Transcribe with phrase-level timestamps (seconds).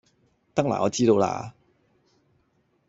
[0.55, 1.51] 得喇我知道喇